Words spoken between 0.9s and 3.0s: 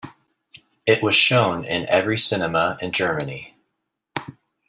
was shown in every cinema in